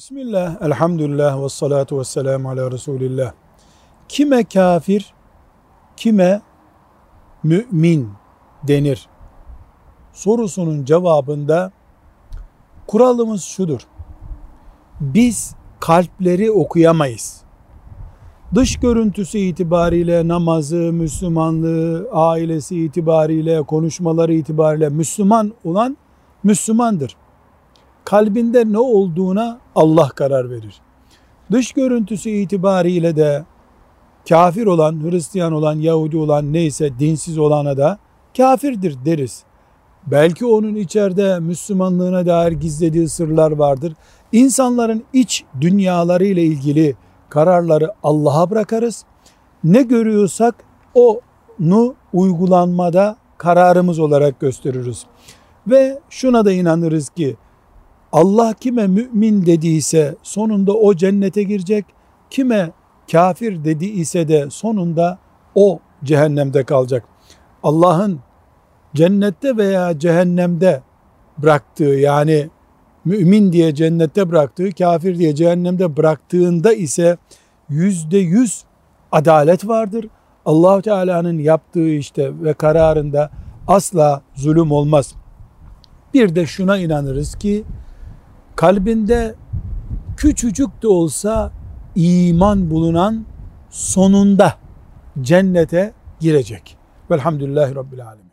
Bismillah, 0.00 0.62
elhamdülillah 0.62 1.42
ve 1.42 1.48
salatu 1.48 1.98
ve 1.98 2.04
selamu 2.04 2.50
ala 2.50 2.70
Resulillah. 2.70 3.32
Kime 4.08 4.44
kafir, 4.44 5.14
kime 5.96 6.42
mümin 7.42 8.08
denir? 8.68 9.08
Sorusunun 10.12 10.84
cevabında 10.84 11.72
kuralımız 12.86 13.42
şudur. 13.44 13.80
Biz 15.00 15.54
kalpleri 15.80 16.50
okuyamayız. 16.50 17.42
Dış 18.54 18.76
görüntüsü 18.76 19.38
itibariyle 19.38 20.28
namazı, 20.28 20.76
Müslümanlığı, 20.76 22.08
ailesi 22.12 22.84
itibariyle, 22.84 23.62
konuşmaları 23.62 24.34
itibariyle 24.34 24.88
Müslüman 24.88 25.52
olan 25.64 25.96
Müslümandır 26.44 27.16
kalbinde 28.10 28.72
ne 28.72 28.78
olduğuna 28.78 29.58
Allah 29.74 30.08
karar 30.08 30.50
verir. 30.50 30.80
Dış 31.52 31.72
görüntüsü 31.72 32.30
itibariyle 32.30 33.16
de 33.16 33.44
kafir 34.28 34.66
olan, 34.66 35.10
Hristiyan 35.10 35.52
olan, 35.52 35.74
Yahudi 35.74 36.16
olan 36.16 36.52
neyse 36.52 36.90
dinsiz 36.98 37.38
olana 37.38 37.76
da 37.76 37.98
kafirdir 38.36 38.96
deriz. 39.04 39.42
Belki 40.06 40.46
onun 40.46 40.74
içeride 40.74 41.40
Müslümanlığına 41.40 42.26
dair 42.26 42.52
gizlediği 42.52 43.08
sırlar 43.08 43.52
vardır. 43.52 43.92
İnsanların 44.32 45.04
iç 45.12 45.44
dünyaları 45.60 46.24
ile 46.24 46.42
ilgili 46.42 46.96
kararları 47.28 47.92
Allah'a 48.02 48.50
bırakarız. 48.50 49.04
Ne 49.64 49.82
görüyorsak 49.82 50.54
onu 50.94 51.94
uygulanmada 52.12 53.16
kararımız 53.38 53.98
olarak 53.98 54.40
gösteririz. 54.40 55.06
Ve 55.66 55.98
şuna 56.10 56.44
da 56.44 56.52
inanırız 56.52 57.08
ki 57.08 57.36
Allah 58.12 58.54
kime 58.60 58.86
mümin 58.86 59.46
dediyse 59.46 60.16
sonunda 60.22 60.72
o 60.72 60.94
cennete 60.94 61.42
girecek. 61.42 61.84
Kime 62.30 62.70
kafir 63.12 63.64
dediyse 63.64 64.28
de 64.28 64.50
sonunda 64.50 65.18
o 65.54 65.78
cehennemde 66.04 66.64
kalacak. 66.64 67.04
Allah'ın 67.62 68.20
cennette 68.94 69.56
veya 69.56 69.98
cehennemde 69.98 70.82
bıraktığı 71.38 71.84
yani 71.84 72.48
mümin 73.04 73.52
diye 73.52 73.74
cennette 73.74 74.30
bıraktığı, 74.30 74.70
kafir 74.70 75.18
diye 75.18 75.34
cehennemde 75.34 75.96
bıraktığında 75.96 76.72
ise 76.72 77.16
yüzde 77.68 78.18
yüz 78.18 78.64
adalet 79.12 79.68
vardır. 79.68 80.06
allah 80.46 80.82
Teala'nın 80.82 81.38
yaptığı 81.38 81.88
işte 81.88 82.30
ve 82.42 82.54
kararında 82.54 83.30
asla 83.68 84.22
zulüm 84.34 84.72
olmaz. 84.72 85.14
Bir 86.14 86.34
de 86.34 86.46
şuna 86.46 86.78
inanırız 86.78 87.34
ki 87.34 87.64
kalbinde 88.56 89.34
küçücük 90.16 90.82
de 90.82 90.88
olsa 90.88 91.52
iman 91.94 92.70
bulunan 92.70 93.24
sonunda 93.70 94.54
cennete 95.20 95.92
girecek. 96.20 96.76
Velhamdülillahi 97.10 97.74
Rabbil 97.74 98.06
Alemin. 98.06 98.30